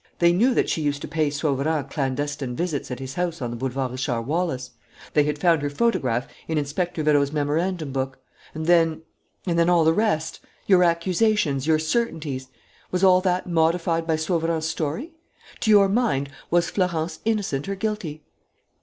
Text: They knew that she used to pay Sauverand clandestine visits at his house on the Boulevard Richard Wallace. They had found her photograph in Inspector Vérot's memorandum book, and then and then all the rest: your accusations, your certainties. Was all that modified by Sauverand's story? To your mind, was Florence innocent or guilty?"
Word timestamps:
They 0.17 0.33
knew 0.33 0.55
that 0.55 0.67
she 0.67 0.81
used 0.81 1.03
to 1.03 1.07
pay 1.07 1.29
Sauverand 1.29 1.91
clandestine 1.91 2.55
visits 2.55 2.89
at 2.89 2.97
his 2.97 3.13
house 3.13 3.39
on 3.39 3.51
the 3.51 3.55
Boulevard 3.55 3.91
Richard 3.91 4.23
Wallace. 4.23 4.71
They 5.13 5.25
had 5.25 5.37
found 5.37 5.61
her 5.61 5.69
photograph 5.69 6.27
in 6.47 6.57
Inspector 6.57 7.03
Vérot's 7.03 7.31
memorandum 7.31 7.91
book, 7.91 8.17
and 8.55 8.65
then 8.65 9.03
and 9.45 9.59
then 9.59 9.69
all 9.69 9.83
the 9.83 9.93
rest: 9.93 10.39
your 10.65 10.83
accusations, 10.83 11.67
your 11.67 11.77
certainties. 11.77 12.47
Was 12.89 13.03
all 13.03 13.21
that 13.21 13.45
modified 13.47 14.07
by 14.07 14.15
Sauverand's 14.15 14.67
story? 14.67 15.13
To 15.59 15.69
your 15.69 15.87
mind, 15.87 16.29
was 16.49 16.71
Florence 16.71 17.19
innocent 17.23 17.69
or 17.69 17.75
guilty?" 17.75 18.23